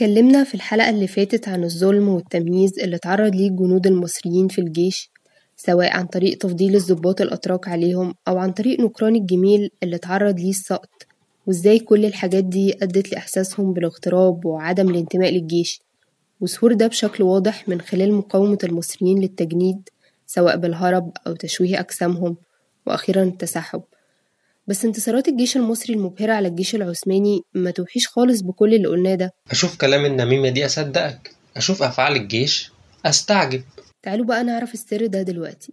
اتكلمنا 0.00 0.44
في 0.44 0.54
الحلقة 0.54 0.90
اللي 0.90 1.06
فاتت 1.06 1.48
عن 1.48 1.64
الظلم 1.64 2.08
والتمييز 2.08 2.78
اللي 2.78 2.96
اتعرض 2.96 3.34
ليه 3.34 3.48
الجنود 3.48 3.86
المصريين 3.86 4.48
في 4.48 4.60
الجيش 4.60 5.10
سواء 5.56 5.96
عن 5.96 6.06
طريق 6.06 6.38
تفضيل 6.38 6.76
الضباط 6.76 7.20
الأتراك 7.20 7.68
عليهم 7.68 8.14
أو 8.28 8.38
عن 8.38 8.52
طريق 8.52 8.80
نكران 8.80 9.16
الجميل 9.16 9.70
اللي 9.82 9.96
اتعرض 9.96 10.40
ليه 10.40 10.50
السقط 10.50 11.06
وإزاي 11.46 11.78
كل 11.78 12.04
الحاجات 12.04 12.44
دي 12.44 12.74
أدت 12.82 13.12
لإحساسهم 13.12 13.72
بالاغتراب 13.72 14.44
وعدم 14.46 14.88
الانتماء 14.90 15.30
للجيش. 15.30 15.80
وظهور 16.40 16.72
ده 16.72 16.86
بشكل 16.86 17.24
واضح 17.24 17.68
من 17.68 17.80
خلال 17.80 18.12
مقاومة 18.14 18.58
المصريين 18.64 19.20
للتجنيد 19.20 19.88
سواء 20.26 20.56
بالهرب 20.56 21.12
أو 21.26 21.32
تشويه 21.32 21.80
أجسامهم 21.80 22.36
وأخيرا 22.86 23.22
التسحب. 23.22 23.82
بس 24.70 24.84
انتصارات 24.84 25.28
الجيش 25.28 25.56
المصري 25.56 25.94
المبهرة 25.94 26.32
على 26.32 26.48
الجيش 26.48 26.74
العثماني 26.74 27.40
ما 27.54 27.70
توحيش 27.70 28.08
خالص 28.08 28.40
بكل 28.40 28.74
اللي 28.74 28.88
قلناه 28.88 29.14
ده. 29.14 29.32
أشوف 29.50 29.76
كلام 29.76 30.04
النميمة 30.04 30.48
دي 30.48 30.66
أصدقك. 30.66 31.34
أشوف 31.56 31.82
أفعال 31.82 32.16
الجيش. 32.16 32.72
أستعجب. 33.06 33.62
تعالوا 34.02 34.26
بقى 34.26 34.44
نعرف 34.44 34.74
السر 34.74 35.06
ده 35.06 35.22
دلوقتي. 35.22 35.72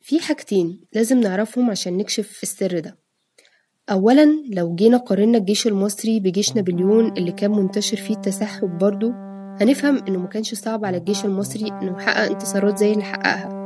في 0.00 0.20
حاجتين 0.20 0.80
لازم 0.92 1.20
نعرفهم 1.20 1.70
عشان 1.70 1.96
نكشف 1.96 2.42
السر 2.42 2.78
ده. 2.78 2.98
أولا 3.90 4.26
لو 4.50 4.74
جينا 4.74 4.96
قارنا 4.96 5.38
الجيش 5.38 5.66
المصري 5.66 6.20
بجيش 6.20 6.52
نابليون 6.56 7.16
اللي 7.16 7.32
كان 7.32 7.50
منتشر 7.50 7.96
فيه 7.96 8.14
التسحب 8.14 8.78
برضه 8.78 9.31
هنفهم 9.60 10.04
إنه 10.08 10.18
مكانش 10.18 10.54
صعب 10.54 10.84
على 10.84 10.96
الجيش 10.96 11.24
المصري 11.24 11.68
إنه 11.68 11.96
يحقق 11.98 12.30
انتصارات 12.30 12.78
زي 12.78 12.92
اللي 12.92 13.04
حققها. 13.04 13.62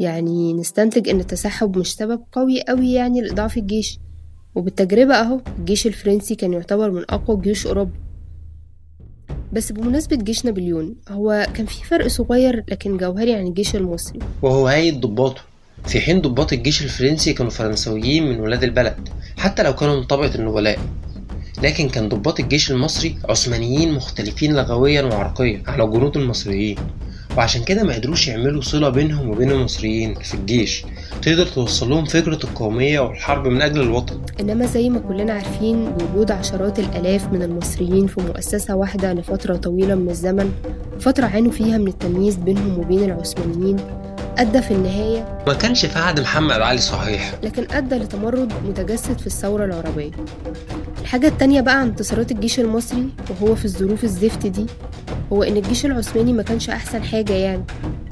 يعني 0.00 0.52
نستنتج 0.54 1.08
إن 1.08 1.20
التسحب 1.20 1.78
مش 1.78 1.94
سبب 1.94 2.22
قوي 2.32 2.62
قوي 2.68 2.92
يعني 2.92 3.20
لإضعاف 3.20 3.56
الجيش. 3.56 3.98
وبالتجربة 4.54 5.14
أهو 5.14 5.40
الجيش 5.58 5.86
الفرنسي 5.86 6.34
كان 6.34 6.52
يعتبر 6.52 6.90
من 6.90 7.04
أقوى 7.10 7.40
جيوش 7.40 7.66
أوروبا. 7.66 7.92
بس 9.52 9.72
بمناسبة 9.72 10.16
جيش 10.16 10.44
نابليون 10.44 10.96
هو 11.08 11.46
كان 11.54 11.66
في 11.66 11.84
فرق 11.84 12.06
صغير 12.06 12.64
لكن 12.68 12.96
جوهري 12.96 13.34
عن 13.34 13.46
الجيش 13.46 13.76
المصري. 13.76 14.18
وهو 14.42 14.66
هيئة 14.66 15.00
ضباطه. 15.00 15.40
في 15.86 16.00
حين 16.00 16.20
ضباط 16.20 16.52
الجيش 16.52 16.82
الفرنسي 16.82 17.32
كانوا 17.32 17.50
فرنسويين 17.50 18.26
من 18.28 18.40
ولاد 18.40 18.64
البلد 18.64 19.08
حتى 19.36 19.62
لو 19.62 19.74
كانوا 19.74 19.96
من 19.96 20.04
طبقة 20.04 20.34
النبلاء. 20.34 20.78
لكن 21.62 21.88
كان 21.88 22.08
ضباط 22.08 22.40
الجيش 22.40 22.70
المصري 22.70 23.16
عثمانيين 23.28 23.92
مختلفين 23.92 24.54
لغويا 24.56 25.02
وعرقيا 25.02 25.62
عن 25.66 25.80
الجنود 25.80 26.16
المصريين. 26.16 26.76
وعشان 27.36 27.64
كده 27.64 27.82
ما 27.82 27.94
قدروش 27.94 28.28
يعملوا 28.28 28.62
صلة 28.62 28.88
بينهم 28.88 29.30
وبين 29.30 29.50
المصريين 29.50 30.14
في 30.14 30.34
الجيش. 30.34 30.84
تقدر 31.22 31.46
توصل 31.46 31.90
لهم 31.90 32.04
فكرة 32.04 32.38
القومية 32.44 33.00
والحرب 33.00 33.46
من 33.46 33.62
أجل 33.62 33.80
الوطن. 33.80 34.20
إنما 34.40 34.66
زي 34.66 34.90
ما 34.90 34.98
كلنا 34.98 35.32
عارفين 35.32 35.88
وجود 35.88 36.30
عشرات 36.30 36.78
الآلاف 36.78 37.32
من 37.32 37.42
المصريين 37.42 38.06
في 38.06 38.20
مؤسسة 38.20 38.76
واحدة 38.76 39.12
لفترة 39.12 39.56
طويلة 39.56 39.94
من 39.94 40.08
الزمن 40.08 40.52
فترة 41.00 41.26
عانوا 41.26 41.52
فيها 41.52 41.78
من 41.78 41.88
التمييز 41.88 42.36
بينهم 42.36 42.78
وبين 42.78 43.04
العثمانيين 43.04 43.76
أدى 44.38 44.62
في 44.62 44.70
النهاية. 44.74 45.38
ما 45.46 45.54
كانش 45.54 45.86
في 45.86 45.98
عهد 45.98 46.20
محمد 46.20 46.60
علي 46.60 46.78
صحيح. 46.78 47.34
لكن 47.42 47.66
أدى 47.70 47.94
لتمرد 47.94 48.52
متجسد 48.68 49.18
في 49.18 49.26
الثورة 49.26 49.64
العربية. 49.64 50.10
الحاجة 51.00 51.26
التانية 51.28 51.60
بقى 51.60 51.80
عن 51.80 51.86
انتصارات 51.86 52.32
الجيش 52.32 52.60
المصري 52.60 53.08
وهو 53.30 53.54
في 53.54 53.64
الظروف 53.64 54.04
الزفت 54.04 54.46
دي 54.46 54.66
هو 55.32 55.42
إن 55.42 55.56
الجيش 55.56 55.86
العثماني 55.86 56.32
ما 56.32 56.42
كانش 56.42 56.70
أحسن 56.70 57.02
حاجة 57.02 57.32
يعني. 57.32 57.64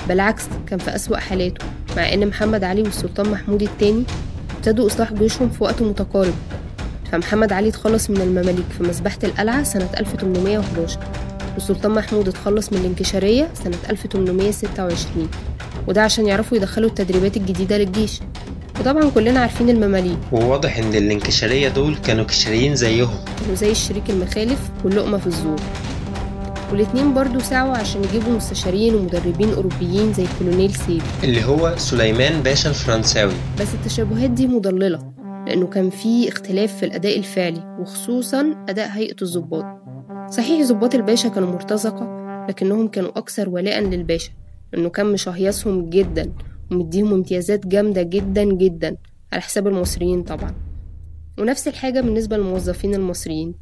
بالعكس 0.09 0.43
كان 0.67 0.79
في 0.79 0.95
أسوأ 0.95 1.17
حالاته. 1.17 1.67
مع 1.97 2.13
إن 2.13 2.27
محمد 2.27 2.65
علي 2.65 2.83
والسلطان 2.83 3.29
محمود 3.29 3.63
التاني 3.63 4.05
ابتدوا 4.57 4.87
إصلاح 4.87 5.13
جيوشهم 5.13 5.51
في 5.51 5.65
وقت 5.65 5.83
متقارب. 5.83 6.35
فمحمد 7.13 7.53
علي 7.53 7.69
اتخلص 7.69 8.11
من 8.11 8.21
المماليك 8.21 8.65
في 8.79 8.83
مذبحة 8.83 9.19
القلعة 9.25 9.63
سنة 9.63 9.89
1811 9.99 10.99
والسلطان 11.55 11.93
محمود 11.93 12.29
اتخلص 12.29 12.73
من 12.73 12.79
الانكشارية 12.79 13.49
سنة 13.65 13.77
1826 13.91 15.29
وده 15.89 16.03
عشان 16.03 16.27
يعرفوا 16.27 16.57
يدخلوا 16.57 16.89
التدريبات 16.89 17.37
الجديدة 17.37 17.79
للجيش. 17.79 18.21
وطبعا 18.81 19.11
كلنا 19.11 19.41
عارفين 19.41 19.71
المماليك. 19.71 20.19
وواضح 20.33 20.79
إن 20.79 20.95
الانكشارية 20.95 21.69
دول 21.69 21.97
كانوا 21.97 22.25
كشريين 22.25 22.77
زيهم. 22.77 23.25
كانوا 23.41 23.55
زي 23.55 23.71
الشريك 23.71 24.11
المخالف 24.11 24.61
واللقمة 24.85 25.19
في 25.19 25.27
الزور. 25.27 25.61
والاتنين 26.73 27.15
برضو 27.15 27.39
سعوا 27.39 27.77
عشان 27.77 28.05
يجيبوا 28.05 28.33
مستشارين 28.33 28.95
ومدربين 28.95 29.53
أوروبيين 29.53 30.13
زي 30.13 30.27
كولونيل 30.39 30.75
سيف 30.75 31.25
اللي 31.25 31.45
هو 31.45 31.75
سليمان 31.77 32.41
باشا 32.43 32.69
الفرنساوي. 32.69 33.33
بس 33.61 33.69
التشابهات 33.75 34.31
دي 34.31 34.47
مضللة 34.47 35.13
لأنه 35.47 35.67
كان 35.67 35.91
في 35.91 36.29
اختلاف 36.29 36.77
في 36.77 36.87
الأداء 36.87 37.19
الفعلي 37.19 37.77
وخصوصا 37.81 38.55
أداء 38.69 38.89
هيئة 38.89 39.17
الضباط. 39.23 39.65
صحيح 40.31 40.69
ضباط 40.69 40.95
الباشا 40.95 41.29
كانوا 41.29 41.53
مرتزقة 41.53 42.09
لكنهم 42.49 42.89
كانوا 42.89 43.19
أكثر 43.19 43.49
ولاء 43.49 43.81
للباشا. 43.81 44.31
لأنه 44.75 44.89
كان 44.89 45.07
مشهيصهم 45.13 45.91
جدا 45.91 46.33
ومديهم 46.71 47.13
امتيازات 47.13 47.67
جامدة 47.67 48.03
جدا 48.03 48.45
جدا 48.45 48.97
على 49.33 49.43
حساب 49.43 49.67
المصريين 49.69 50.23
طبعا. 50.23 50.55
ونفس 51.39 51.69
الحاجة 51.69 52.01
بالنسبة 52.01 52.37
للموظفين 52.37 52.95
المصريين 52.95 53.55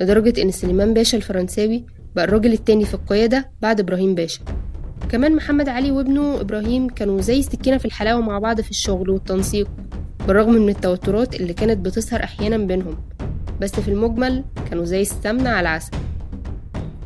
لدرجة 0.00 0.42
إن 0.42 0.50
سليمان 0.50 0.94
باشا 0.94 1.16
الفرنساوي 1.16 1.84
بقى 2.16 2.24
الراجل 2.24 2.52
التاني 2.52 2.84
في 2.84 2.94
القيادة 2.94 3.50
بعد 3.62 3.80
إبراهيم 3.80 4.14
باشا. 4.14 4.40
كمان 5.08 5.36
محمد 5.36 5.68
علي 5.68 5.90
وابنه 5.90 6.40
إبراهيم 6.40 6.88
كانوا 6.88 7.20
زي 7.20 7.38
السكينة 7.38 7.78
في 7.78 7.84
الحلاوة 7.84 8.20
مع 8.20 8.38
بعض 8.38 8.60
في 8.60 8.70
الشغل 8.70 9.10
والتنسيق 9.10 9.68
بالرغم 10.26 10.52
من 10.52 10.68
التوترات 10.68 11.40
اللي 11.40 11.52
كانت 11.52 11.78
بتظهر 11.86 12.24
أحيانا 12.24 12.56
بينهم. 12.56 12.96
بس 13.60 13.80
في 13.80 13.88
المجمل 13.88 14.44
كانوا 14.70 14.84
زي 14.84 15.02
السمنة 15.02 15.50
على 15.50 15.60
العسل. 15.60 15.92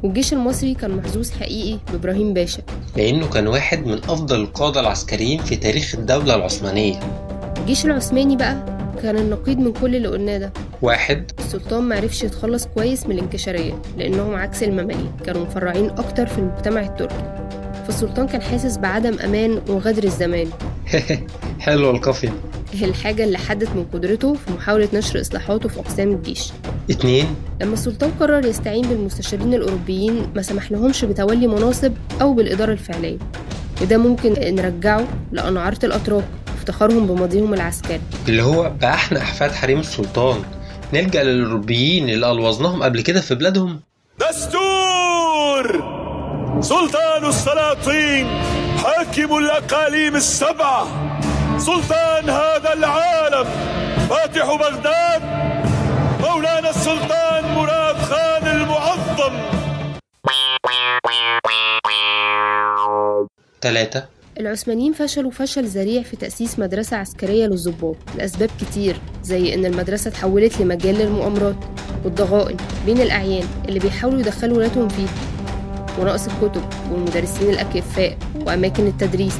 والجيش 0.03 0.33
المصري 0.33 0.75
كان 0.75 0.91
محظوظ 0.97 1.31
حقيقي 1.31 1.79
بإبراهيم 1.93 2.35
باشا. 2.35 2.63
لأنه 2.99 3.29
كان 3.29 3.47
واحد 3.47 3.87
من 3.87 3.95
أفضل 3.95 4.41
القادة 4.41 4.81
العسكريين 4.81 5.43
في 5.43 5.57
تاريخ 5.57 5.95
الدولة 5.95 6.35
العثمانية. 6.35 7.01
الجيش 7.59 7.87
العثماني 7.87 8.37
بقى 8.37 8.57
كان 9.03 9.17
النقيض 9.17 9.59
من 9.59 9.73
كل 9.73 9.97
اللي 9.97 10.09
قلناه 10.09 10.39
ده. 10.39 10.53
واحد. 10.83 11.31
السلطان 11.39 11.83
معرفش 11.89 12.23
يتخلص 12.23 12.67
كويس 12.67 13.07
من 13.07 13.13
الانكشارية 13.13 13.83
لأنهم 13.97 14.35
عكس 14.35 14.63
المماليك 14.63 15.11
كانوا 15.27 15.43
مفرعين 15.43 15.91
أكتر 15.91 16.27
في 16.27 16.39
المجتمع 16.39 16.81
التركي. 16.81 17.49
فالسلطان 17.87 18.27
كان 18.27 18.43
حاسس 18.43 18.77
بعدم 18.77 19.19
أمان 19.19 19.61
وغدر 19.69 20.05
الزمان. 20.05 20.49
حلوة 21.61 21.91
القافية. 21.91 22.33
الحاجة 22.75 23.25
اللي 23.25 23.39
حدت 23.39 23.69
من 23.69 23.87
قدرته 23.93 24.35
في 24.35 24.53
محاولة 24.53 24.89
نشر 24.95 25.21
إصلاحاته 25.21 25.69
في 25.69 25.81
أقسام 25.81 26.13
الجيش. 26.13 26.53
اتنين. 26.91 27.27
لما 27.61 27.73
السلطان 27.73 28.11
قرر 28.21 28.47
يستعين 28.47 28.83
بالمستشارين 28.89 29.55
الأوروبيين 29.55 30.27
ما 30.37 30.43
سمح 30.43 30.73
لهمش 30.73 31.05
بتولي 31.05 31.47
مناصب 31.47 31.93
أو 32.21 32.35
بالإدارة 32.35 32.73
الفعلية. 32.73 33.19
وده 33.83 33.99
ممكن 33.99 34.55
نرجعه 34.55 35.05
لأنعارة 35.33 35.79
الأتراك 35.85 36.25
وافتخارهم 36.55 37.07
بماضيهم 37.07 37.55
العسكري. 37.55 38.01
اللي 38.29 38.43
هو 38.43 38.73
بقى 38.81 38.95
أحنا 38.95 39.19
أحفاد 39.19 39.53
حريم 39.53 39.81
السلطان. 39.81 40.43
نلجأ 40.95 41.23
للأوروبيين 41.23 42.09
اللي 42.11 42.31
ألوظناهم 42.33 42.83
قبل 42.83 43.01
كده 43.01 43.21
في 43.21 43.35
بلادهم. 43.35 43.81
دستور! 44.21 45.99
سلطان 46.61 47.29
السلاطين 47.29 48.27
حاكم 48.85 49.37
الأقاليم 49.39 50.17
السبعة. 50.17 51.08
سلطان 51.59 52.31
هذا 52.31 52.73
العالم. 52.73 53.49
فاتح 54.09 54.55
بغداد. 54.55 55.23
مولانا 56.21 56.71
السلطان 56.71 57.55
مراد 57.55 57.97
خان 57.97 58.47
المعظم. 58.47 59.33
تلاتة. 63.61 64.05
العثمانيين 64.41 64.93
فشلوا 64.93 65.31
فشل 65.31 65.65
ذريع 65.65 66.03
في 66.03 66.17
تأسيس 66.17 66.59
مدرسة 66.59 66.97
عسكرية 66.97 67.47
للضباط 67.47 67.97
لأسباب 68.17 68.51
كتير 68.61 69.01
زي 69.23 69.55
إن 69.55 69.67
المدرسة 69.67 70.09
اتحولت 70.09 70.61
لمجال 70.61 70.95
للمؤامرات 70.95 71.57
والضغائن 72.05 72.57
بين 72.87 73.01
الأعيان 73.01 73.47
اللي 73.69 73.79
بيحاولوا 73.79 74.21
يدخلوا 74.21 74.57
ولادهم 74.57 74.89
فيها 74.89 75.15
ونقص 75.99 76.27
الكتب 76.27 76.63
والمدرسين 76.91 77.51
الأكفاء 77.51 78.19
وأماكن 78.47 78.87
التدريس. 78.87 79.39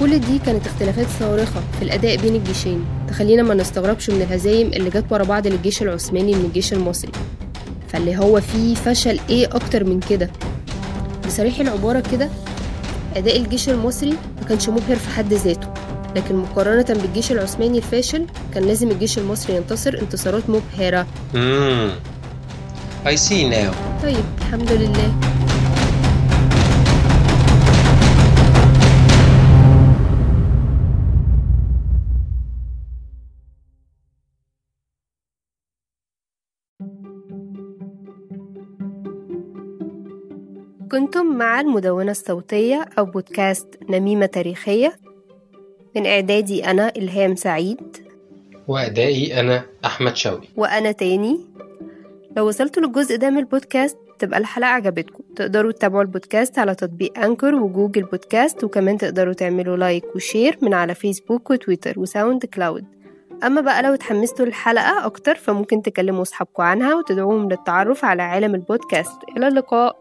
كل 0.00 0.18
دي 0.18 0.38
كانت 0.46 0.66
اختلافات 0.66 1.06
صارخة 1.20 1.60
في 1.78 1.82
الأداء 1.84 2.16
بين 2.16 2.34
الجيشين 2.34 2.84
تخلينا 3.08 3.42
ما 3.42 3.54
نستغربش 3.54 4.10
من 4.10 4.22
الهزايم 4.22 4.66
اللي 4.66 4.90
جت 4.90 5.04
ورا 5.10 5.24
بعض 5.24 5.46
للجيش 5.46 5.82
العثماني 5.82 6.34
من 6.34 6.44
الجيش 6.44 6.72
المصري. 6.72 7.12
فاللي 7.88 8.16
هو 8.18 8.40
فيه 8.40 8.74
فشل 8.74 9.20
إيه 9.30 9.46
أكتر 9.46 9.84
من 9.84 10.00
كده؟ 10.00 10.30
بصريح 11.26 11.60
العبارة 11.60 12.02
كده 12.12 12.28
أداء 13.16 13.36
الجيش 13.36 13.68
المصري 13.68 14.10
ما 14.10 14.48
كانش 14.48 14.68
مبهر 14.68 14.96
في 14.96 15.08
حد 15.08 15.32
ذاته 15.34 15.68
لكن 16.16 16.36
مقارنة 16.36 16.86
بالجيش 16.88 17.32
العثماني 17.32 17.78
الفاشل 17.78 18.26
كان 18.54 18.62
لازم 18.62 18.90
الجيش 18.90 19.18
المصري 19.18 19.56
ينتصر 19.56 19.98
انتصارات 20.02 20.42
مبهرة. 20.50 21.06
مم. 21.34 21.90
I 23.06 23.16
see 23.16 23.44
now. 23.54 24.02
طيب 24.02 24.24
الحمد 24.38 24.72
لله. 24.72 25.14
كنتم 40.94 41.26
مع 41.26 41.60
المدونة 41.60 42.10
الصوتية 42.10 42.84
أو 42.98 43.04
بودكاست 43.04 43.66
نميمة 43.90 44.26
تاريخية؟ 44.26 44.92
من 45.96 46.06
إعدادي 46.06 46.64
أنا 46.70 46.88
إلهام 46.96 47.34
سعيد. 47.36 47.96
وأدائي 48.68 49.40
أنا 49.40 49.64
أحمد 49.84 50.16
شوقي. 50.16 50.48
وأنا 50.56 50.92
تاني. 50.92 51.40
لو 52.36 52.48
وصلتوا 52.48 52.82
للجزء 52.82 53.16
ده 53.16 53.30
من 53.30 53.38
البودكاست 53.38 53.96
تبقى 54.18 54.38
الحلقة 54.38 54.68
عجبتكم. 54.68 55.24
تقدروا 55.36 55.72
تتابعوا 55.72 56.02
البودكاست 56.02 56.58
على 56.58 56.74
تطبيق 56.74 57.18
Anchor 57.18 57.54
و 57.54 57.61
Google 57.61 58.02
Podcasts 58.02 58.64
وكمان 58.64 58.98
تقدروا 58.98 59.32
تعملوا 59.32 59.76
like 59.76 60.16
و 60.16 60.23
share 60.23 60.58
من 60.62 60.74
على 60.74 60.94
فيسبوك 60.94 61.50
وتويتر 61.50 62.00
و 62.00 62.44
SoundCloud 62.44 62.84
أما 63.44 63.60
بقى 63.60 63.82
لو 63.82 63.94
اتحمستوا 63.94 64.46
للحلقة 64.46 65.06
أكتر 65.06 65.34
فممكن 65.34 65.82
تكلموا 65.82 66.22
أصحابكم 66.22 66.62
عنها 66.62 66.94
وتدعوهم 66.94 67.48
للتعرف 67.48 68.04
على 68.04 68.22
عالم 68.22 68.54
البودكاست. 68.54 69.18
إلى 69.36 69.48
اللقاء. 69.48 69.96